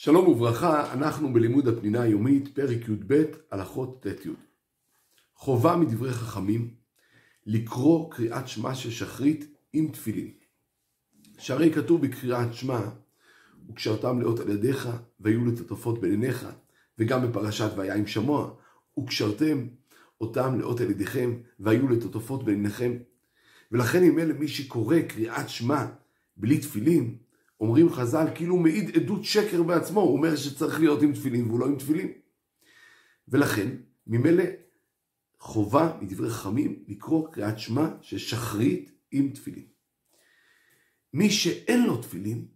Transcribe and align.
שלום 0.00 0.28
וברכה, 0.28 0.92
אנחנו 0.92 1.32
בלימוד 1.32 1.68
הפנינה 1.68 2.02
היומית, 2.02 2.48
פרק 2.54 2.88
י"ב, 2.88 3.22
הלכות 3.50 4.06
ט"י. 4.06 4.28
חובה 5.34 5.76
מדברי 5.76 6.12
חכמים 6.12 6.74
לקרוא 7.46 8.12
קריאת 8.12 8.48
שמע 8.48 8.74
של 8.74 8.90
שחרית 8.90 9.54
עם 9.72 9.88
תפילין. 9.92 10.30
שהרי 11.38 11.72
כתוב 11.72 12.06
בקריאת 12.06 12.54
שמע, 12.54 12.80
וקשרתם 13.68 14.20
לאות 14.20 14.40
על 14.40 14.48
ידיך, 14.48 14.88
והיו 15.20 15.46
לטטפות 15.46 16.00
בין 16.00 16.10
עיניך, 16.10 16.48
וגם 16.98 17.28
בפרשת 17.28 17.70
והיה 17.76 17.94
עם 17.94 18.06
שמוע, 18.06 18.50
וקשרתם 18.98 19.66
אותם 20.20 20.58
לאות 20.60 20.80
על 20.80 20.90
ידיכם, 20.90 21.38
והיו 21.60 21.88
לטטפות 21.88 22.44
בין 22.44 22.54
עיניכם. 22.54 22.92
ולכן 23.72 24.02
אם 24.02 24.18
אלה 24.18 24.34
מי 24.34 24.48
שקורא 24.48 25.00
קריאת 25.00 25.48
שמע 25.48 25.86
בלי 26.36 26.58
תפילין, 26.58 27.18
אומרים 27.60 27.90
חז"ל 27.90 28.26
כאילו 28.34 28.56
מעיד 28.56 28.96
עדות 28.96 29.24
שקר 29.24 29.62
בעצמו, 29.62 30.00
הוא 30.00 30.16
אומר 30.16 30.36
שצריך 30.36 30.80
להיות 30.80 31.02
עם 31.02 31.12
תפילין 31.12 31.46
והוא 31.46 31.60
לא 31.60 31.66
עם 31.66 31.76
תפילין. 31.76 32.12
ולכן, 33.28 33.68
ממילא 34.06 34.44
חובה 35.38 35.98
מדברי 36.00 36.30
חכמים 36.30 36.84
לקרוא 36.88 37.32
קריאת 37.32 37.58
שמע 37.58 37.88
של 38.02 38.18
שחרית 38.18 38.92
עם 39.10 39.30
תפילין. 39.30 39.66
מי 41.14 41.30
שאין 41.30 41.86
לו 41.86 41.96
תפילין, 41.96 42.46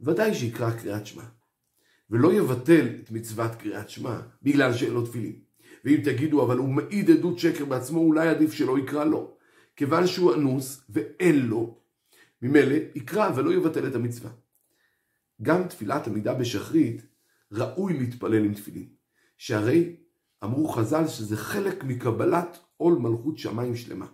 ודאי 0.00 0.34
שיקרא 0.34 0.70
קריאת 0.70 1.06
שמע. 1.06 1.24
ולא 2.10 2.32
יבטל 2.32 2.88
את 3.04 3.10
מצוות 3.10 3.54
קריאת 3.54 3.90
שמע 3.90 4.20
בגלל 4.42 4.72
שאין 4.72 4.92
לו 4.92 5.06
תפילין. 5.06 5.38
ואם 5.84 6.00
תגידו, 6.04 6.44
אבל 6.44 6.58
הוא 6.58 6.68
מעיד 6.68 7.10
עדות 7.10 7.38
שקר 7.38 7.64
בעצמו, 7.64 8.00
אולי 8.00 8.28
עדיף 8.28 8.52
שלא 8.52 8.78
יקרא 8.78 9.04
לו. 9.04 9.36
כיוון 9.76 10.06
שהוא 10.06 10.34
אנוס 10.34 10.84
ואין 10.88 11.46
לו, 11.46 11.78
ממילא 12.42 12.76
יקרא 12.94 13.30
ולא 13.36 13.54
יבטל 13.54 13.86
את 13.86 13.94
המצווה. 13.94 14.30
גם 15.42 15.68
תפילת 15.68 16.06
עמידה 16.06 16.34
בשחרית 16.34 17.02
ראוי 17.52 17.98
להתפלל 17.98 18.44
עם 18.44 18.54
תפילין. 18.54 18.88
שהרי 19.38 19.96
אמרו 20.44 20.68
חז"ל 20.68 21.08
שזה 21.08 21.36
חלק 21.36 21.84
מקבלת 21.84 22.58
עול 22.76 22.98
מלכות 22.98 23.38
שמיים 23.38 23.76
שלמה. 23.76 24.06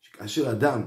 שכאשר 0.00 0.50
אדם 0.50 0.82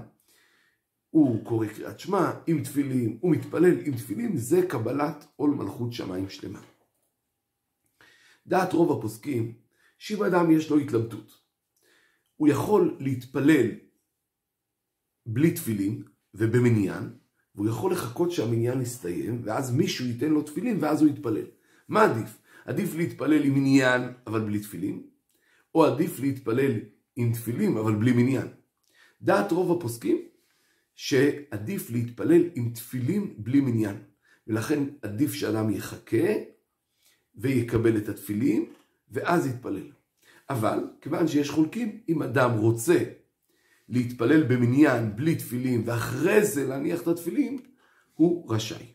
הוא 1.09 1.45
קורא 1.45 1.67
קריאת 1.67 1.99
שמע 1.99 2.31
עם 2.47 2.63
תפילין, 2.63 3.17
הוא 3.21 3.31
מתפלל 3.31 3.85
עם 3.85 3.95
תפילין, 3.95 4.37
זה 4.37 4.65
קבלת 4.69 5.25
עול 5.35 5.49
מלכות 5.49 5.93
שמיים 5.93 6.29
שלמה. 6.29 6.61
דעת 8.47 8.73
רוב 8.73 8.97
הפוסקים, 8.97 9.53
שאם 9.97 10.23
אדם 10.23 10.51
יש 10.51 10.69
לו 10.69 10.77
התלבטות, 10.77 11.39
הוא 12.35 12.47
יכול 12.47 12.97
להתפלל 12.99 13.67
בלי 15.25 15.51
תפילין 15.51 16.03
ובמניין, 16.33 17.17
והוא 17.55 17.67
יכול 17.67 17.91
לחכות 17.91 18.31
שהמניין 18.31 18.81
יסתיים, 18.81 19.41
ואז 19.43 19.71
מישהו 19.71 20.05
ייתן 20.05 20.29
לו 20.29 20.41
תפילין, 20.41 20.77
ואז 20.81 21.01
הוא 21.01 21.09
יתפלל. 21.09 21.45
מה 21.89 22.03
עדיף? 22.03 22.37
עדיף 22.65 22.95
להתפלל 22.95 23.43
עם 23.43 23.53
מניין, 23.53 24.01
אבל 24.27 24.39
בלי 24.39 24.59
תפילין, 24.59 25.03
או 25.75 25.85
עדיף 25.85 26.19
להתפלל 26.19 26.71
עם 27.15 27.33
תפילין, 27.33 27.77
אבל 27.77 27.95
בלי 27.95 28.11
מניין. 28.11 28.47
דעת 29.21 29.51
רוב 29.51 29.77
הפוסקים, 29.77 30.17
שעדיף 30.95 31.89
להתפלל 31.91 32.41
עם 32.55 32.69
תפילין 32.73 33.33
בלי 33.37 33.61
מניין. 33.61 33.95
ולכן 34.47 34.83
עדיף 35.01 35.33
שאדם 35.33 35.69
יחכה 35.69 36.33
ויקבל 37.35 37.97
את 37.97 38.09
התפילין, 38.09 38.65
ואז 39.11 39.47
יתפלל. 39.47 39.91
אבל, 40.49 40.79
כיוון 41.01 41.27
שיש 41.27 41.49
חולקים, 41.49 42.01
אם 42.09 42.23
אדם 42.23 42.51
רוצה 42.57 43.03
להתפלל 43.89 44.43
במניין 44.43 45.15
בלי 45.15 45.35
תפילין 45.35 45.83
ואחרי 45.85 46.45
זה 46.45 46.67
להניח 46.67 47.01
את 47.01 47.07
התפילין, 47.07 47.59
הוא 48.13 48.53
רשאי. 48.53 48.85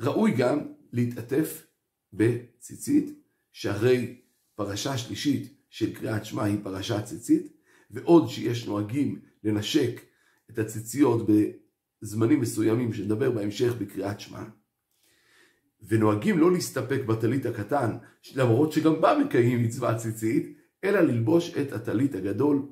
ראוי 0.00 0.32
גם 0.32 0.58
להתעטף 0.92 1.66
בציצית, 2.12 3.22
שהרי 3.52 4.20
פרשה 4.54 4.98
שלישית 4.98 5.54
של 5.70 5.94
קריאת 5.94 6.24
שמע 6.24 6.44
היא 6.44 6.58
פרשת 6.62 7.04
ציצית, 7.04 7.52
ועוד 7.90 8.28
שיש 8.28 8.66
נוהגים 8.66 9.20
לנשק 9.44 10.00
את 10.50 10.58
הציציות 10.58 11.26
בזמנים 12.02 12.40
מסוימים 12.40 12.92
שנדבר 12.92 13.30
בהמשך 13.30 13.74
בקריאת 13.78 14.20
שמע, 14.20 14.42
ונוהגים 15.88 16.38
לא 16.38 16.52
להסתפק 16.52 17.00
בטלית 17.06 17.46
הקטן, 17.46 17.96
למרות 18.34 18.72
שגם 18.72 19.00
בה 19.00 19.18
מקיים 19.24 19.62
מצווה 19.62 19.98
ציצית, 19.98 20.58
אלא 20.84 21.00
ללבוש 21.00 21.54
את 21.54 21.72
הטלית 21.72 22.14
הגדול 22.14 22.62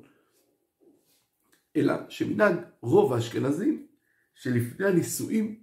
אלא 1.75 1.93
שמנהג 2.09 2.55
רוב 2.81 3.13
האשכנזים 3.13 3.87
שלפני 4.35 4.85
הנישואים 4.85 5.59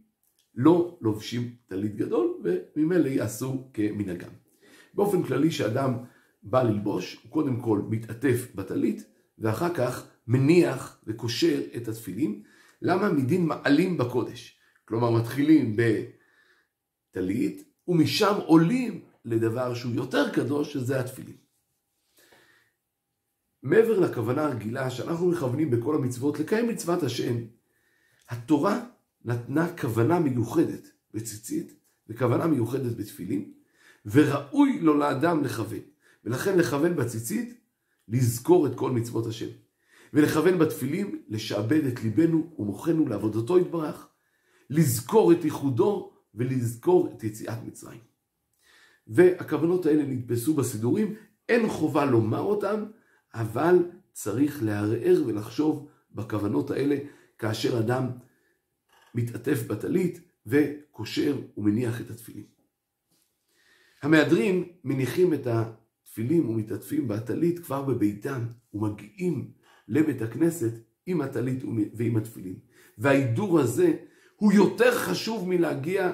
לא 0.54 0.98
לובשים 1.00 1.54
טלית 1.66 1.96
גדול 1.96 2.42
וממילא 2.44 3.08
יעשו 3.08 3.70
כמנהגם. 3.74 4.30
באופן 4.94 5.22
כללי 5.22 5.50
שאדם 5.50 5.94
בא 6.42 6.62
ללבוש, 6.62 7.20
הוא 7.22 7.30
קודם 7.32 7.60
כל 7.60 7.82
מתעטף 7.90 8.48
בטלית 8.54 9.04
ואחר 9.38 9.74
כך 9.74 10.08
מניח 10.26 11.00
וקושר 11.06 11.60
את 11.76 11.88
התפילין. 11.88 12.42
למה 12.82 13.12
מדין 13.12 13.46
מעלים 13.46 13.98
בקודש? 13.98 14.58
כלומר 14.84 15.10
מתחילים 15.10 15.76
בטלית 17.12 17.64
ומשם 17.88 18.34
עולים 18.46 19.00
לדבר 19.24 19.74
שהוא 19.74 19.94
יותר 19.94 20.32
קדוש 20.32 20.72
שזה 20.72 21.00
התפילין. 21.00 21.36
מעבר 23.62 24.00
לכוונה 24.00 24.44
הרגילה 24.44 24.90
שאנחנו 24.90 25.30
מכוונים 25.30 25.70
בכל 25.70 25.94
המצוות 25.94 26.40
לקיים 26.40 26.68
מצוות 26.68 27.02
השם, 27.02 27.34
התורה 28.28 28.80
נתנה 29.24 29.76
כוונה 29.76 30.20
מיוחדת 30.20 30.90
בציצית 31.14 31.74
וכוונה 32.08 32.46
מיוחדת 32.46 32.96
בתפילין, 32.96 33.52
וראוי 34.06 34.78
לו 34.80 34.98
לאדם 34.98 35.44
לכוון. 35.44 35.78
ולכן 36.24 36.58
לכוון 36.58 36.96
בציצית, 36.96 37.60
לזכור 38.08 38.66
את 38.66 38.74
כל 38.74 38.90
מצוות 38.90 39.26
השם. 39.26 39.46
ולכוון 40.12 40.58
בתפילין, 40.58 41.22
לשעבד 41.28 41.86
את 41.86 42.02
ליבנו 42.02 42.54
ומוחנו 42.58 43.08
לעבודתו 43.08 43.58
יתברך, 43.58 44.08
לזכור 44.70 45.32
את 45.32 45.44
ייחודו 45.44 46.12
ולזכור 46.34 47.12
את 47.12 47.24
יציאת 47.24 47.58
מצרים. 47.66 48.00
והכוונות 49.06 49.86
האלה 49.86 50.02
נתפסו 50.06 50.54
בסידורים, 50.54 51.14
אין 51.48 51.68
חובה 51.68 52.04
לומר 52.04 52.40
אותם, 52.40 52.84
אבל 53.34 53.76
צריך 54.12 54.62
לערער 54.62 55.22
ולחשוב 55.26 55.88
בכוונות 56.12 56.70
האלה 56.70 56.96
כאשר 57.38 57.78
אדם 57.78 58.06
מתעטף 59.14 59.62
בטלית 59.66 60.20
וקושר 60.46 61.40
ומניח 61.56 62.00
את 62.00 62.10
התפילין. 62.10 62.44
המהדרין 64.02 64.64
מניחים 64.84 65.34
את 65.34 65.46
התפילין 65.46 66.46
ומתעטפים 66.46 67.08
בטלית 67.08 67.58
כבר 67.58 67.82
בביתם 67.82 68.40
ומגיעים 68.74 69.50
לבית 69.88 70.22
הכנסת 70.22 70.72
עם 71.06 71.20
הטלית 71.20 71.62
ועם 71.94 72.16
התפילין. 72.16 72.56
וההידור 72.98 73.60
הזה 73.60 73.96
הוא 74.36 74.52
יותר 74.52 74.98
חשוב 74.98 75.48
מלהגיע 75.48 76.12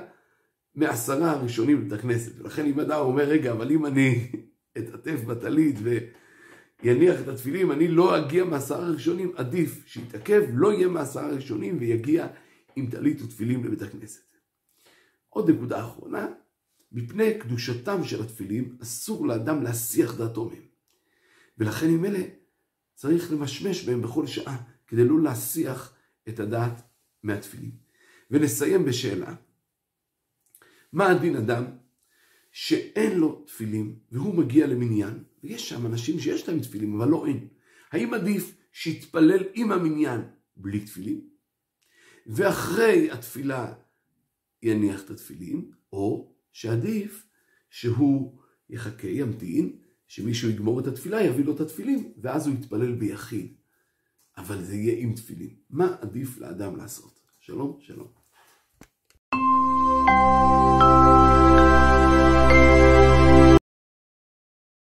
מעשרה 0.75 1.31
הראשונים 1.31 1.81
לבית 1.81 1.93
הכנסת. 1.93 2.41
ולכן 2.41 2.67
אם 2.67 2.81
אדם 2.81 3.01
אומר, 3.01 3.25
רגע, 3.25 3.53
אבל 3.53 3.71
אם 3.71 3.87
אני 3.87 4.33
אתעטף 4.79 5.25
בטלית 5.25 5.77
ו... 5.83 5.99
יניח 6.83 7.21
את 7.21 7.29
התפילים, 7.29 7.73
אני 7.73 7.89
לא 7.89 8.19
אגיע 8.19 8.45
מעשרה 8.45 8.87
הראשונים, 8.87 9.33
עדיף 9.37 9.83
שיתעכב, 9.87 10.43
לא 10.53 10.73
יהיה 10.73 10.89
מעשרה 10.89 11.27
הראשונים 11.27 11.77
ויגיע 11.81 12.27
עם 12.77 12.91
טלית 12.91 13.23
ותפילים 13.23 13.65
לבית 13.65 13.83
הכנסת. 13.83 14.23
עוד 15.29 15.51
נקודה 15.51 15.81
אחרונה, 15.81 16.29
מפני 16.93 17.39
קדושתם 17.39 18.05
של 18.05 18.23
התפילים 18.23 18.77
אסור 18.83 19.27
לאדם 19.27 19.63
להסיח 19.63 20.19
דעתו 20.19 20.45
מהם. 20.45 20.63
ולכן 21.59 21.89
עם 21.89 22.05
אלה 22.05 22.23
צריך 22.95 23.33
למשמש 23.33 23.85
בהם 23.85 24.03
בכל 24.03 24.27
שעה, 24.27 24.63
כדי 24.87 25.05
לא 25.05 25.21
להסיח 25.21 25.95
את 26.29 26.41
הדעת 26.41 26.83
מהתפילים. 27.23 27.71
ונסיים 28.31 28.85
בשאלה, 28.85 29.35
מה 30.93 31.11
הדין 31.11 31.37
אדם 31.37 31.65
שאין 32.53 33.19
לו 33.19 33.45
תפילים 33.47 33.99
והוא 34.13 34.35
מגיע 34.35 34.67
למניין, 34.67 35.25
ויש 35.43 35.69
שם 35.69 35.87
אנשים 35.87 36.21
שיש 36.21 36.49
להם 36.49 36.61
תפילים 36.61 37.01
אבל 37.01 37.09
לא 37.09 37.27
אין. 37.27 37.49
האם 37.93 38.15
עדיף 38.15 38.55
שיתפלל 38.73 39.45
עם 39.55 39.73
המניין 39.73 40.21
בלי 40.57 40.81
תפילים, 40.81 41.29
ואחרי 42.27 43.11
התפילה 43.11 43.75
יניח 44.63 45.05
את 45.05 45.11
התפילים, 45.11 45.71
או 45.93 46.35
שעדיף 46.53 47.27
שהוא 47.71 48.39
יחכה, 48.71 49.09
ימתין, 49.09 49.79
שמישהו 50.09 50.51
יגמור 50.51 50.81
את 50.81 50.87
התפילה, 50.87 51.23
יביא 51.23 51.45
לו 51.45 51.55
את 51.55 51.61
התפילים, 51.61 52.13
ואז 52.23 52.47
הוא 52.47 52.55
יתפלל 52.55 52.93
ביחיד. 52.93 53.55
אבל 54.37 54.63
זה 54.63 54.75
יהיה 54.75 54.99
עם 54.99 55.15
תפילים. 55.15 55.57
מה 55.71 55.97
עדיף 56.01 56.39
לאדם 56.39 56.77
לעשות? 56.77 57.21
שלום, 57.41 57.79
שלום. 57.81 58.09